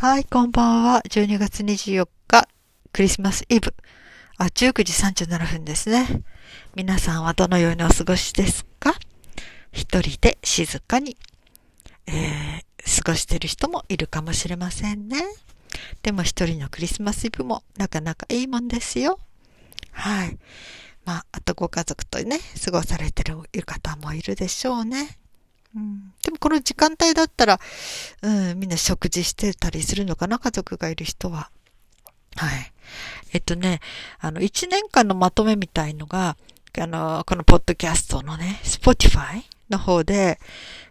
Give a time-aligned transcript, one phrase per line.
[0.00, 1.02] はい、こんばんは。
[1.08, 2.46] 12月24日、
[2.92, 3.74] クリスマスイブ。
[4.36, 6.22] あ、19時37分ですね。
[6.76, 8.94] 皆さんはどのようにお過ごしですか？
[9.72, 11.16] 一人で静かに、
[12.06, 15.16] えー、過ごしてる人もいるかもしれませんね。
[16.04, 19.18] でも一人のクリスマスイブもなかなかいいもんですよ。
[19.90, 20.38] はい。
[21.04, 23.36] まあ、あとご家族とね、過ごされてる
[23.66, 25.18] 方もいるでしょうね。
[26.22, 27.60] でもこの時間帯だったら、
[28.22, 31.50] うん、みんな食事してたりするのかな家族がいる人は。
[32.36, 32.72] はい。
[33.32, 33.80] えっとね、
[34.20, 36.36] あの、1年間のまとめみたいのが、
[36.78, 40.38] あの、このポッドキャストのね、Spotify の方で、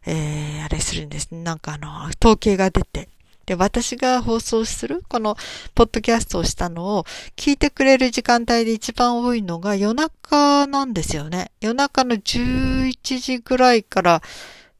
[0.06, 1.42] えー、あれするんですね。
[1.44, 3.10] なんかあの、統計が出て。
[3.46, 5.38] で、私が放送する、この、
[5.74, 7.06] ポッドキャストをしたのを、
[7.38, 11.52] 聞いてくれる時間帯で一番多いのが夜中なんですよね。
[11.62, 14.22] 夜中の11時ぐらいから、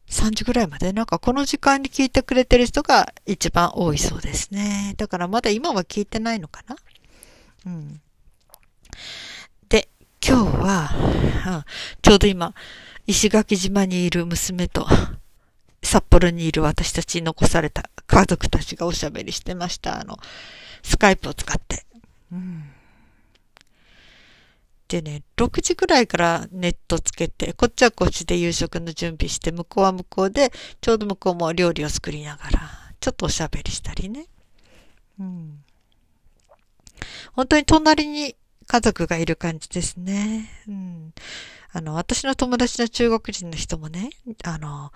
[0.10, 4.94] 3時ぐらいまで、なんかこの時間に聞いてくれてる人が一番多いそうですね。
[4.98, 6.76] だからまだ今は聞いてないのかな？
[7.66, 8.02] うん。
[9.68, 9.90] で、
[10.26, 10.90] 今日は、
[11.48, 11.64] うん、
[12.02, 12.54] ちょうど今、
[13.06, 14.88] 石垣島にいる娘と、
[15.84, 20.00] 札幌にいる私たちに残された家族たちがおしゃべりしてました。
[20.00, 20.18] あの、
[20.84, 21.86] スカイプを使って。
[22.32, 22.72] うん
[24.88, 32.60] でね、6時ぐらいからネットつけて、こっちはこっちで夕食の準備して、向こうは向こうで、ちょうど向こうも料理を作りながら、
[33.00, 34.28] ちょっとおしゃべりしたりね。
[35.20, 35.64] うん。
[37.34, 38.36] 本当に隣に
[38.66, 40.50] 家族がいる感じですね。
[40.68, 41.14] うん。
[41.74, 44.10] あの、私の友達の中国人の人もね、
[44.44, 44.92] あの、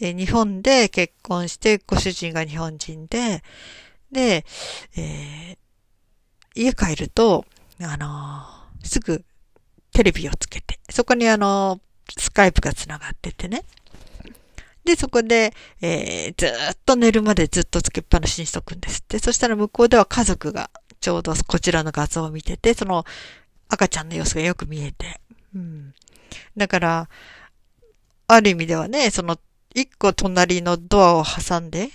[0.00, 3.44] え日本で結婚して、ご主人が日本人で、
[4.10, 4.44] で、
[4.96, 7.44] えー、家帰ると、
[7.80, 9.24] あの、すぐ
[9.92, 11.80] テレビをつけて、そこにあの、
[12.18, 13.64] スカイプが繋がっててね。
[14.84, 19.18] で、そこで、えー、ずっと寝るまでずっとつけっぱなしにしとくんですって。
[19.18, 23.04] そしたら向こうでは家族がちょうどこちらの画像を見てて、その
[23.68, 25.20] 赤ちゃんの様子がよく見えて。
[25.54, 25.94] うん。
[26.56, 27.08] だから、
[28.26, 29.38] ある意味ではね、その
[29.74, 31.88] 一個隣のドアを挟んで、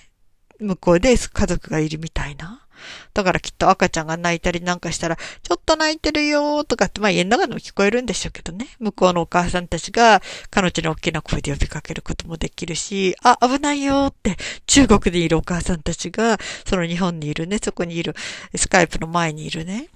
[0.59, 2.66] 向こうで家族がいるみたいな。
[3.13, 8.67] だからきっと赤ちゃんが泣いたりなんかしたら、ちょっと泣いてるよとかって、まあ家の中でも聞こえるんでしょうけどね。
[8.79, 14.37] 向こうのお母さんたちが彼女に大きな声で呼びかけることもできるし、あ、危ないよって
[14.67, 18.15] 中国でいるお母さんたちが、その日本にいるね、そこにいる、
[18.55, 19.89] スカイプの前にいるね、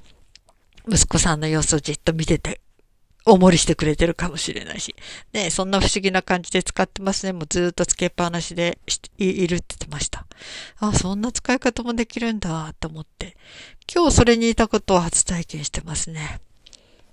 [0.87, 2.59] 息子さんの様子をじっと見てて
[3.25, 4.95] おもりしてくれてるかもしれないし。
[5.31, 7.33] ねそんな不思議な感じで使ってますね。
[7.33, 8.77] もうずっとつけっぱなしで
[9.17, 10.22] いるって言ってました。
[10.77, 13.37] あ、そんな使い方もできるんだと思って。
[13.93, 16.41] 今日それにいたことを初体験してますね。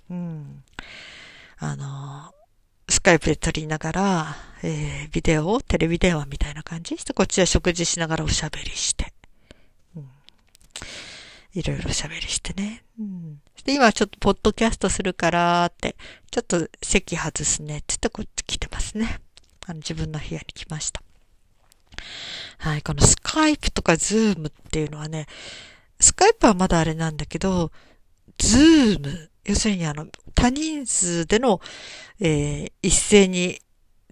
[0.09, 0.63] うん。
[1.57, 2.33] あの、
[2.89, 6.97] スカイプで撮りながら、えー、ビデオをテレビ電話みたいな感じ？
[6.97, 9.13] してこっちは食事しながらおしゃべりして。
[9.95, 10.07] うん
[11.53, 12.83] いろいろ喋りしてね。
[12.97, 13.41] うん。
[13.65, 15.97] で、今ちょっとポッドキャストするからって、
[16.31, 19.19] ちょっと席外すねって言ってこっち来てますね。
[19.65, 21.03] あの自分の部屋に来ました。
[22.61, 25.25] はい、このスカイプとかズームっていうのはね、
[25.99, 27.71] スカイプはまだあれなんだけど、
[28.37, 30.05] ズーム、要するにあの、
[30.35, 31.59] 多人数での、
[32.19, 33.59] えー、一斉に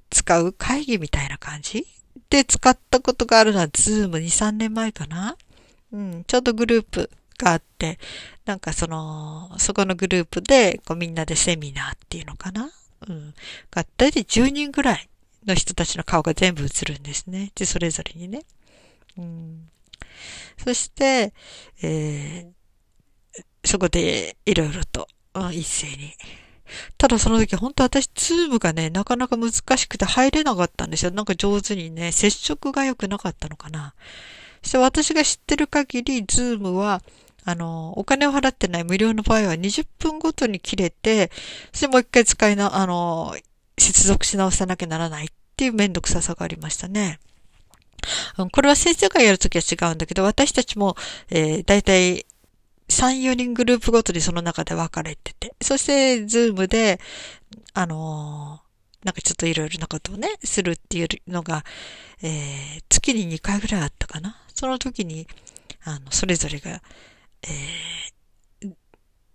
[0.10, 1.86] 使う会議みたいな感じ？
[2.32, 5.38] で使ったことがあるのはズーム2、3年前かな？
[5.92, 8.00] うん、ちょうどグループがあって、
[8.46, 12.72] なんかその、そこのグループで、こうみんなでセミナーっていうのかな？
[13.08, 13.34] うん。
[13.70, 15.08] が、だいたい10人ぐらい
[15.46, 17.52] の人たちの顔が全部映るんですね。
[17.56, 18.42] で、それぞれにね。
[19.18, 19.70] うん。
[20.58, 21.34] そして、
[21.82, 25.08] えー、そこでいろいろと、
[25.52, 26.14] 一斉に。
[26.98, 31.12] ただその時本当私、ズームがね、なかなか難しくて入れなかったんですよ。
[31.12, 33.96] なんか上手にね、接触が良くなかったのかな。
[34.62, 37.02] そして私が知ってる限り、ズームは、
[37.46, 41.32] あの、お金を払ってない無料の場合は20分ごとに切れて、
[41.72, 43.36] そしてもう一回使いな、あの、
[43.80, 47.20] 接続し直さなきゃならないっていうめんどくささがありましたね。
[48.52, 50.96] これは先生がやるときは違うんだけど、私たちも、
[51.30, 52.26] えー、だいたい
[52.90, 57.00] 3、4人グループごとにその中で分かれてて、そして、ズームで、
[57.74, 61.64] あのー、なんかちょっといろいろなことをね、するっていうのが、
[62.22, 64.42] えー、月に2回ぐらいあったかな。
[64.54, 65.28] その時に、
[65.84, 66.82] あの、それぞれが、
[67.44, 67.50] えー、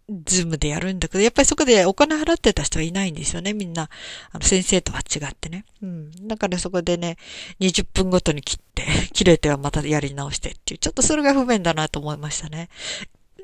[0.09, 3.89] ズームでやるんだけど、やっぱりそこでお金払ってた人はいないんですよね、みんな。
[4.33, 5.65] あの、先生とは違ってね。
[5.83, 6.29] うん。
[6.29, 7.17] だからそこでね、
[7.61, 12.69] 20分ごとに切って、 切れてはまたやり直してっていう、ちょっとそれが不便だなと思いましたね。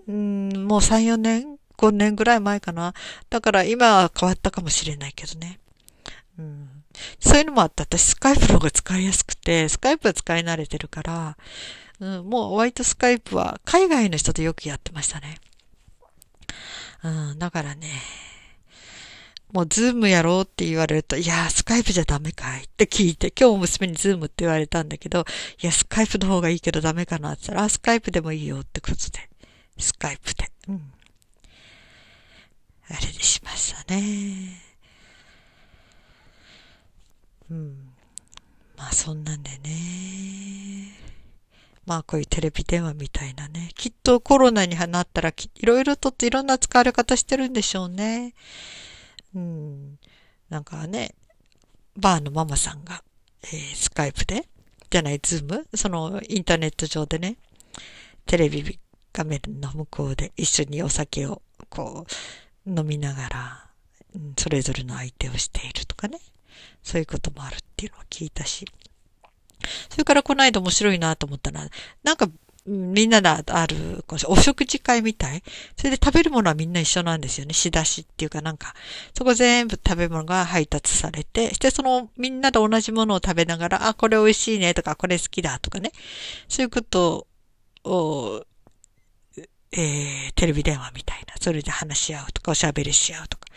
[0.07, 2.93] うん、もう3、4年 ?5 年ぐらい前かな。
[3.31, 5.61] だから今は変わったかもしれないけどね。
[6.39, 6.69] うん。
[7.21, 11.39] そういうのもあって、私スカイプの方が使いやすくて、スカイプは使い慣れてるから、
[12.01, 15.39] うん、もう割とスカイプは海外の人とよくやってましたね。
[17.03, 17.89] うん、だからね、
[19.53, 25.25] もうズームやろうって言われると、いや、スカイプじゃダメかいって聞いて、今日娘にズームって言われたんだけど、
[25.61, 29.29] いや、スカイプの方がいいけどダメかなって言ったら、スカイプでもいいよってことで、
[29.79, 30.51] スカイプで。
[30.69, 30.93] うん。
[32.91, 34.63] あれでしましたね。
[37.51, 37.93] うん。
[38.77, 40.20] まあそんなんでね。
[41.87, 43.71] まあこういうテレビ電話みたいなね。
[43.75, 48.35] きっとコロナになったらいろいろといろんな使われ方してるんでしょうね。
[49.35, 49.99] うん。
[50.49, 51.15] なんかね、
[51.97, 53.03] バーのママさんが、
[53.43, 54.47] えー、スカイプで、
[54.91, 55.67] じゃない、ズーム？
[55.75, 57.37] そのインターネット上でね、
[58.27, 58.79] テレビ
[59.13, 62.07] 画面の向こうで一緒にお酒をこ
[62.67, 63.67] う飲みながら、
[64.15, 66.19] うん、それぞれの相手をしているとかね。
[66.83, 68.67] そういうこともあるっていうのを聞いたし。
[69.89, 71.69] それからこの間面白いなと思ったのは、
[72.03, 72.29] なんか
[72.67, 75.43] みんなである、お食事会みたい。
[75.77, 77.55] それで食べるものはみんな一緒なんですよね。
[77.55, 78.75] 仕出しっていうかなんか、
[79.17, 85.93] そこ全部食べ物が配達されて、してそのみんなで同じものを食べながら、あ、これ美味しいねとか、これ好きだとかね。
[86.49, 87.27] そういうこと
[87.85, 88.45] を、
[89.73, 91.35] えー、テレビ電話みたいな。
[91.41, 93.49] それで話し合うとか、おしゃべりし合うとか。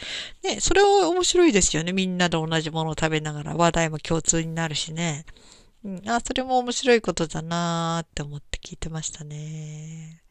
[0.44, 1.92] ね、それは面白いですよね。
[1.92, 5.26] みんなで同じものを食べながら話題も共通になるしね。
[5.86, 10.22] うん、あ、それも面白いことだなーって思って聞いてましたね。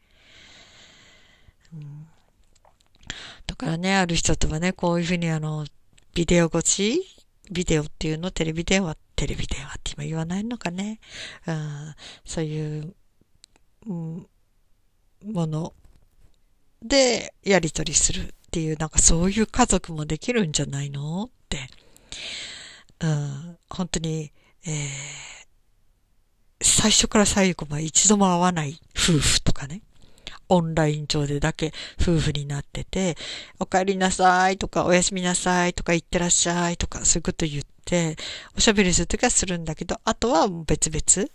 [1.73, 2.07] うん、
[3.47, 5.65] だからね、ある人とはね、こういうふうにあの、
[6.15, 7.01] ビデオ越し？
[7.51, 8.31] ビデオっていうの？
[8.31, 10.99] テレビ電話、テレビ電話って今言わないのかね？
[11.47, 11.95] うん、
[12.25, 12.95] そういう、
[13.87, 14.27] うん、
[15.25, 15.73] もの。
[16.81, 21.25] でやり取りするっていう、なんかそういう家族もできるんじゃないの？
[21.25, 21.69] って、
[23.01, 24.31] うん、本当に、
[24.65, 24.71] えー、
[26.63, 29.81] 最初から最後まで一度も会わない夫婦とかね。
[30.49, 33.15] オンライン上でだけ夫婦になってて、
[33.59, 38.17] お帰りなさいとか、おやすみなさいとか、行ってらっしゃいとか、そういうこと言って、
[38.55, 41.29] おしゃべりするときはするんだけど、あとは別々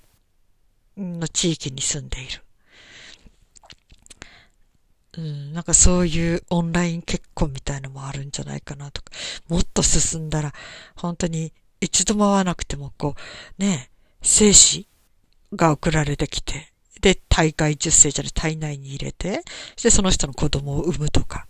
[0.97, 2.43] の地域に住んでいる。
[5.17, 9.11] うん、なんかそういうオンライン結婚みたいのもあるんじゃないかなとか、
[9.49, 10.53] もっと進んだら、
[10.95, 13.17] 本当に一度も会わなくても、こ
[13.59, 13.91] う、ね、
[14.23, 14.88] 精子
[15.55, 19.43] が送られてきて、で、体外受精じゃ体内に入れて、
[19.83, 21.47] で、その人の子供を産むとか。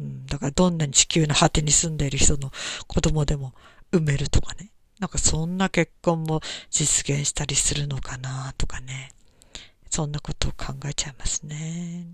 [0.00, 2.50] うん、だからどんなに地球の果てに住んでいる人の
[2.86, 3.54] 子供でも
[3.92, 4.70] 産めるとかね。
[4.98, 6.40] なんかそんな結婚も
[6.70, 9.12] 実現したりするのかなとかね。
[9.90, 12.06] そんなことを考えちゃいますね。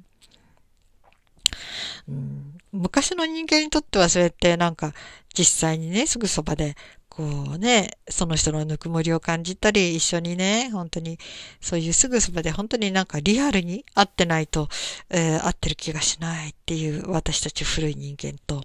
[2.08, 4.92] うん、昔の人間にとってはそうやってなんか
[5.34, 6.76] 実際にね、すぐそばで
[7.14, 7.24] こ
[7.56, 11.18] うね、その人のぬくもりを感じたり、一緒にね、本当に、
[11.60, 14.70] そういうすぐそばで本当になんかリアルに会ってないと、
[15.10, 18.64] えー、会ってる気がしないっていう私たち古い人間と、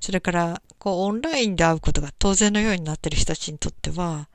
[0.00, 4.28] それから、こう、オンラインで会うことが当然のようになってる人たちにとっては、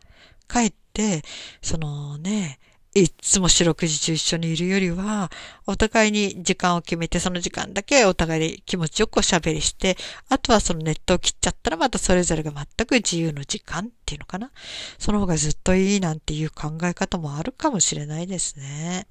[0.47, 1.23] かえって、
[1.61, 2.59] そのね、
[2.95, 5.31] いつも四六時中一緒にいるよりは、
[5.67, 9.95] お互いに時間を決めて、その時間だけお互いで気持ちよくおしゃべりして、
[10.27, 14.51] あとはそのネットを切っちゃったらまたそれぞれが全く自由の時間っていうのかな。
[14.97, 19.05] その方がずっといいなんていう考え方もあるかもしれないですね。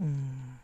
[0.00, 0.58] うん。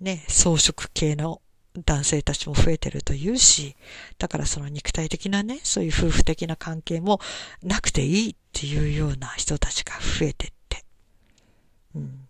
[0.00, 1.40] ね、装飾系の
[1.84, 3.74] 男性たちも増えてるというし、
[4.18, 7.20] だからその肉体的なね、そういう夫婦的な関係も
[7.62, 10.52] なくていいっていうような人たちが増えて
[11.96, 12.28] うん、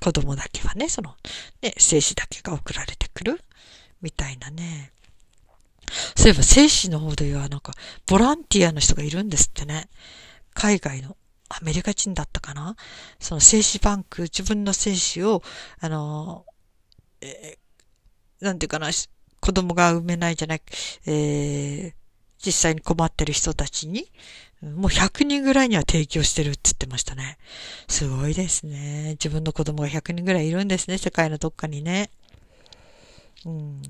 [0.00, 1.14] 子供だけはね、その、
[1.62, 3.40] ね、精子だけが送られてくる
[4.00, 4.92] みたいなね。
[6.16, 7.72] そういえば精子の方ではなんか、
[8.06, 9.88] ボランティアの人がいるんですってね。
[10.54, 11.16] 海外の、
[11.48, 12.74] アメリカ人だったかな
[13.20, 15.42] その精子バンク、自分の精子を、
[15.80, 16.46] あの、
[17.20, 18.90] えー、なんていうかな、
[19.40, 20.62] 子供が産めないじゃない、
[21.06, 22.03] えー、
[22.44, 24.10] 実際に困ってる人たちに、
[24.62, 27.38] もう100人ぐらいには提供してるって言ってましたね。
[27.88, 29.10] すごいですね。
[29.12, 30.98] 自分の子供が100人ぐらいいるんですね。
[30.98, 32.10] 世界のどっかにね。
[33.44, 33.82] うん。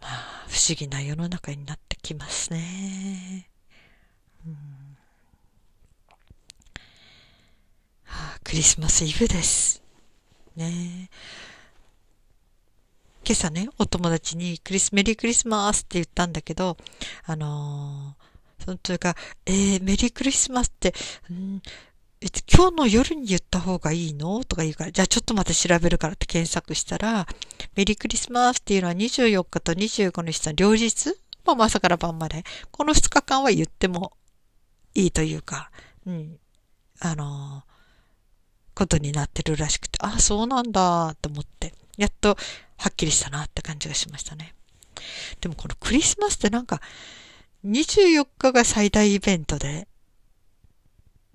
[0.00, 3.48] まあ、不思議な世の中になってきますね。
[4.46, 4.80] うん
[8.04, 9.82] はあ、クリスマスイブです。
[10.56, 11.49] ねえ
[13.30, 16.76] 今朝ね、お友達にクリス、メリークリスマスって言ったんだけど、
[17.24, 19.14] あのーそのというか、
[19.46, 20.92] えー、メリークリスマスって、
[21.32, 21.62] ん
[22.52, 24.42] 今日の夜に言った方がいいの？
[24.42, 27.28] とか言うから、じゃあちょっとまた調べるからって検索したら、
[27.76, 31.14] メリークリスマスっていうのは24日と25日の両日？
[31.44, 32.42] まあ、朝から晩まで。
[32.72, 34.10] この2日間は言っても
[34.96, 35.70] いいというか、
[36.04, 36.36] うん。
[36.98, 37.62] あの
[38.74, 44.54] ことになってるらしくて、ああ、そうなんだと思って、やっとはっきりしたなって感じがしましたね。
[45.42, 46.80] でもこのクリスマスってなんか、
[47.66, 49.86] 24日が最大イベントで、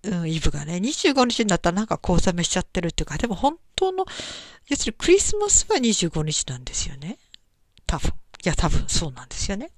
[0.02, 4.06] うん、イブがね、25日になったらなんか小めしちゃってるっていうか、でも本当の、
[4.68, 7.20] 要するにクリスマスは25日なんですよね。
[7.86, 8.10] 多分。
[8.44, 9.70] いや、多分そうなんですよね。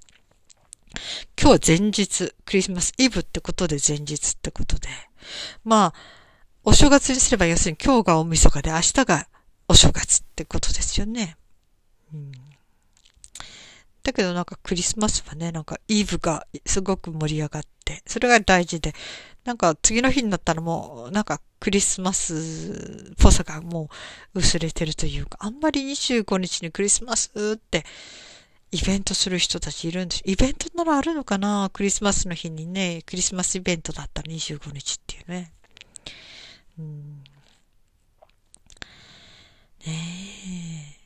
[1.37, 4.87] 今日は前日、クリスマスイブってことで前日ってことで。
[5.65, 5.93] まあ、
[6.63, 9.27] お正月にすれば要するに今日が大晦日で明日が
[9.67, 11.37] お正月ってことですよね。
[12.13, 12.31] うん、
[14.03, 18.93] だけどなんかクリスマスはね、なんかイーブがすごく盛り上がって、それが大事で、
[19.43, 23.89] なんか次の日になったらもう、なんかクリスマスっぽさがも
[24.33, 27.85] う薄れてるというか、あんまり25日にクリスマスって
[28.71, 30.21] イベントする人たちいるんです。
[30.25, 31.69] イベントならあるのかな？
[31.73, 35.51] クリスマスの日にね、クリスマスイベントだったら25日っていうね。
[36.79, 37.23] うん、
[39.85, 40.97] ねえ。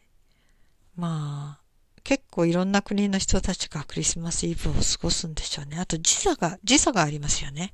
[0.96, 1.62] まあ、
[2.04, 5.78] 結構いろんな国の人たちがクリスマスイブを過ごすんでしょうね。
[5.80, 7.74] あと時差が、時差がありますよね。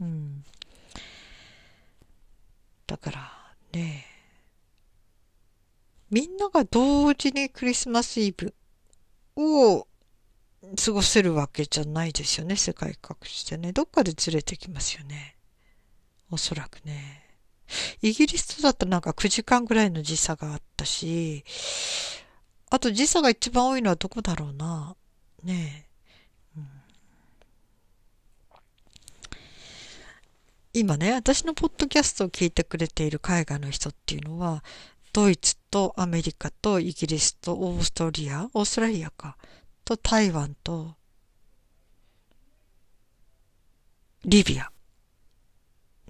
[0.00, 0.44] うん。
[2.86, 3.32] だから
[3.72, 4.06] ね、
[6.10, 8.54] みんなが同時にクリスマスイブ
[9.36, 9.86] を
[10.82, 13.72] 過ごせるわけじゃないですよね、世界各地でね。
[13.72, 15.36] どっかでずれてきますよね。
[16.30, 17.25] おそらくね。
[18.02, 21.44] イギリスとだったらなんか9時間ぐらいの時差があったし、
[22.70, 24.96] あと時差が一番多いのはどこだろうな。
[25.42, 25.88] ね
[26.56, 26.58] え。
[26.58, 26.68] うん、
[30.72, 34.64] 今ね、私のポッドキャストを聞いてくれている海外の人っていうのは、
[35.12, 39.38] ドイツとアメリカとイギリスとオーストリア、オーストラリアか、
[39.84, 40.96] と台湾と
[44.24, 44.72] リビア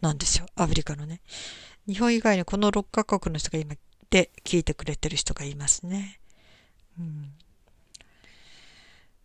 [0.00, 0.46] なんですよ。
[0.56, 1.20] アフリカのね。
[1.86, 3.74] 日本以外にこの6カ国の人が今
[4.10, 6.20] で聞いてくれてる人がいますね。
[6.98, 7.32] うん、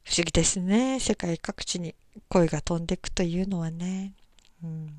[0.03, 0.99] 不思議ですね。
[0.99, 1.95] 世界各地に
[2.29, 4.13] 声が飛んでいくというのはね。
[4.63, 4.89] うん、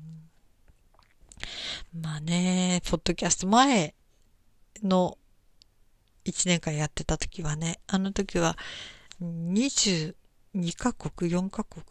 [1.93, 3.93] まあね、ポッドキャスト前
[4.81, 5.17] の
[6.25, 8.57] 1年間やってた時はね、あの時は
[9.21, 10.13] 22
[10.77, 11.85] カ国、4カ国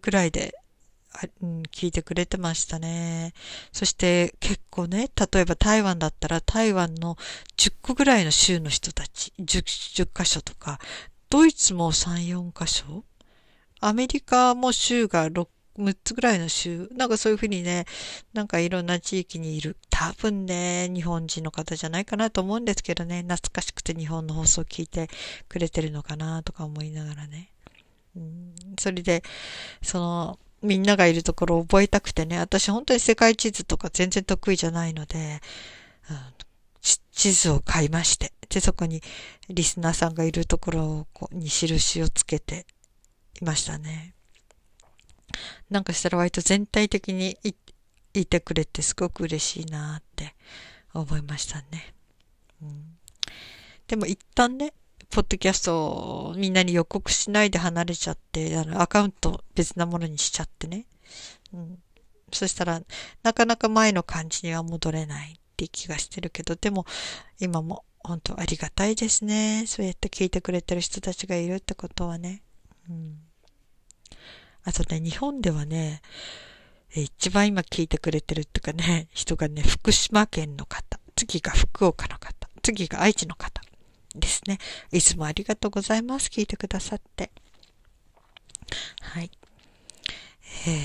[0.00, 0.54] ぐらいで、
[1.70, 3.34] 聞いてくれてましたね。
[3.72, 7.16] そして結構ね、例えば台湾だったら台湾の
[7.56, 10.78] 10個ぐらいの州の人たち、10, 10箇所とか、
[11.30, 13.04] ドイツも3、4箇所
[13.80, 17.86] アメリカも州が6 6つぐらいの州、なんかそういうふうにね、
[18.34, 25.08] なんかいろんな地域にいる、多分ね、日本人の方じゃないかなと思うんですけどね、懐かしくて日本の放送を聞いて
[25.48, 27.50] くれてるのかなとか思いながらね。
[28.16, 29.22] うん、それで、
[29.82, 35.40] その、みんながいるところを覚えたくてね、私本当に世界地図とか全然得意じゃないので、
[36.10, 36.16] うん、
[37.12, 39.02] 地図を買いまして、で、そこに
[39.48, 42.66] リスナーさんがいるところをこうに印をつけて
[43.40, 44.14] いましたね。
[45.70, 47.36] なんかしたら割と全体的に
[48.14, 50.34] いてくれてすごく嬉しいなって
[50.92, 51.94] 思いましたね。
[52.62, 52.98] うん、
[53.88, 54.74] でも一旦ね、
[55.12, 55.76] ポッドキャスト
[56.30, 60.86] をみんなに予告しないで離れちゃって、あの、アカウント別なものにしちゃってね。
[61.52, 61.78] うん。
[62.32, 62.80] そしたら、
[63.22, 66.86] なかなか前の感じには戻れないって気がしてるけど、でも、
[67.38, 69.64] 今も本当ありがたいですね。
[69.66, 72.42] そうやって聞いてくれてる人たちがいるってことはね。
[72.88, 73.18] うん。
[74.64, 76.00] あとね、日本ではね、
[76.94, 83.60] 一番今聞いてくれてるっていうかね、人がね、福島県の方、次が福岡の方、次が愛知の方
[84.14, 84.58] ですね。
[84.90, 86.28] いつもありがとうございます。
[86.28, 87.30] 聞いてくださって。
[89.00, 89.30] はい。
[90.66, 90.78] えー、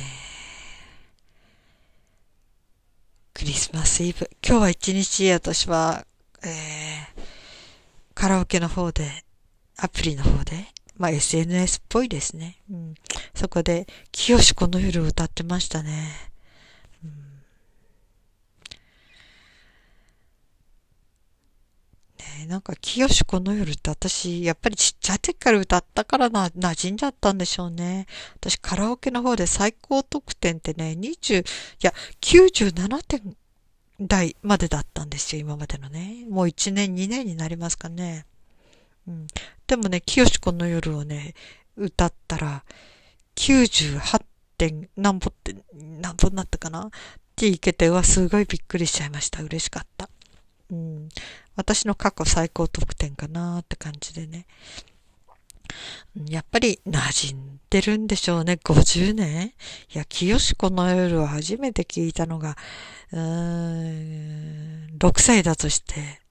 [3.34, 4.30] クリスマスイブ。
[4.46, 6.06] 今日は一日私は、
[6.44, 7.22] えー、
[8.14, 9.24] カラオケの方で、
[9.78, 10.68] アプリの方で、
[10.98, 12.58] まあ SNS っぽいですね。
[12.72, 12.96] うん。
[13.36, 16.32] そこで、清この夜を歌ってましたね。
[17.04, 17.12] うん、
[22.20, 28.08] ねなんか、清この夜って私、やっぱりちっちゃい時から歌ったからな、馴染んじゃったんでしょうね。
[28.38, 31.46] 私、カラオケの方で最高得点ってね、20、い
[31.82, 33.38] や、97点
[34.00, 36.26] 台までだったんですよ、今までのね。
[36.30, 38.26] もう1年、2年になりますかね。
[39.08, 39.28] うん。
[39.68, 41.34] でもね、清子の夜をね、
[41.76, 42.64] 歌ったら、
[43.36, 44.22] 98
[44.58, 46.86] 点、何ぼって、何ぼになったかな？
[46.86, 46.90] っ
[47.36, 49.44] ていけて、はすごいびっくりしちゃいました。
[49.44, 50.10] 嬉しかった。
[50.72, 51.10] うん。
[51.56, 54.46] 私の過去最高得点かなって感じでね。
[56.30, 58.54] やっぱり馴染んでるんでしょうね。
[58.64, 59.54] 50年
[59.94, 62.56] いや、清子の夜を初めて聞いたのが
[63.12, 63.20] うー
[64.94, 66.22] ん、6歳だとして、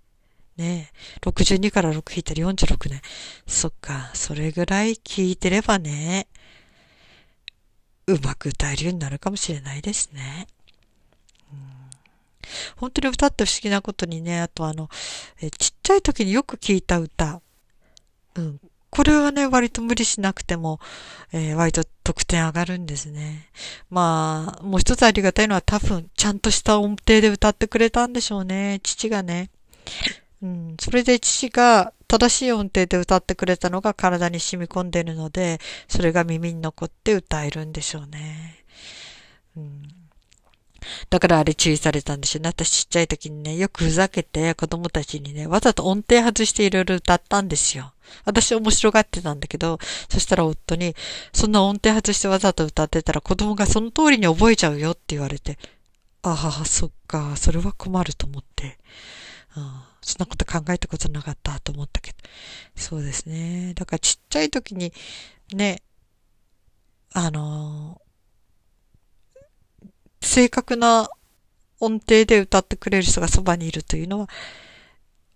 [0.57, 0.91] ね
[1.23, 3.01] 62から6引いたら46年。
[3.47, 6.29] そっか、それぐらい聞いてればね、
[8.07, 10.47] うまく歌えるようになるかもしれないですね。
[12.77, 14.89] 本当に歌って不思議なことにね、あとあの、
[15.41, 17.41] えちっちゃい時によく聞いた歌。
[18.37, 18.61] うん。
[18.91, 20.81] これはね、割と無理しなくても、
[21.33, 23.51] えー、割と得点上がるんですね。
[23.91, 28.81] まあ、もう一つありがたいのは多分、ちゃんとした音程で歌ってくれたんでしょうね。
[28.83, 29.51] 父がね。
[30.43, 30.77] うん。
[30.81, 38.65] それで父が正しい音程で歌ってくれたのが体に染み込んでるので、それが耳に残って歌えるんでしょうね。
[39.57, 39.83] うん。
[41.11, 42.49] だからあれ注意されたんでしょうね。
[42.49, 47.93] 私ちっちゃい時にね、よくふざけて子供たちにね、わざと音程外していろいろ歌ったんですよ。
[48.25, 49.79] 私面白がってたんだけど、
[50.09, 50.95] そしたら夫に、
[51.33, 55.59] そんな音程外してわざと歌ってたら子供がその通りに覚えちゃうよって言われて、
[56.23, 58.79] ああ、そっか、それは困ると思って。
[59.57, 62.19] うんそんなこと考えたことなかったと思ったけど。
[62.77, 63.75] そうですね。
[63.75, 64.93] だからちっちゃい時に、
[65.53, 65.83] ね、
[67.13, 68.01] あの
[70.27, 71.09] 正確な
[71.81, 74.29] 音程で歌ってくれる人がそばにいるというのは、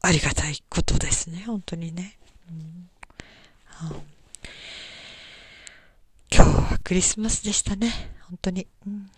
[0.02, 1.44] ありがたいことですね。
[1.46, 2.18] 本当にね。
[2.50, 2.90] うん
[6.32, 7.90] 今日はクリスマスでしたね。
[8.28, 8.66] 本当に。
[8.86, 9.10] うん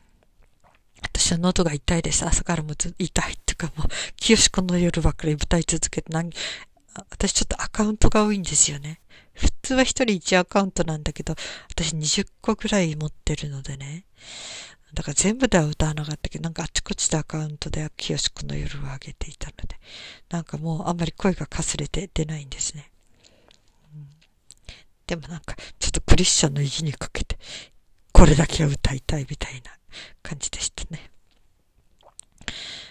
[1.02, 2.24] 私は喉が痛いです。
[2.24, 6.30] 朝からも痛いっていうかもう、清子の夜ばっかり歌い続けて何、
[7.10, 9.00] 私ちょっとアカウントが多いんですよね。
[9.34, 11.34] 普通は一人一アカウントなんだけど、
[11.70, 14.04] 私20個くらい持ってるのでね。
[14.94, 19.80] だから全部では歌わなかったけど、なんかあちこちでアカウントで清子の夜を上げていたので、
[20.28, 22.90] なんかもうあんまり声がかすれて出ないんですね。
[23.94, 24.08] うん、
[25.06, 27.38] でもなんか、ちょっとクリスチャンの意地にかけて、
[28.12, 29.72] これだけは歌いたいみたいな
[30.22, 31.10] 感じでしたね。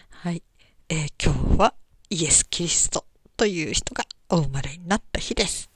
[0.10, 0.41] はい。
[0.89, 1.74] えー、今日は
[2.10, 3.05] イエス・キリスト
[3.37, 5.70] という人がお生まれになった日です。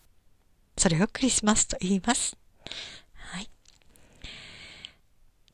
[0.77, 2.35] それをクリスマスと言います。
[3.13, 3.49] はい。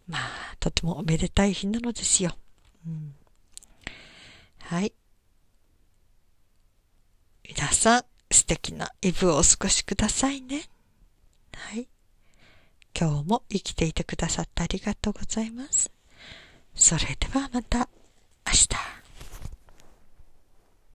[0.07, 2.35] まあ、とてもおめでたい日なのですよ。
[2.85, 3.15] うん、
[4.59, 4.93] はい。
[7.43, 10.61] 皆さん、素敵なイブをお過ごしくださいね。
[11.55, 11.87] はい。
[12.97, 15.91] 今日も生きていてくださってありがとうございます。
[16.75, 17.89] それではまた
[18.45, 19.00] 明日。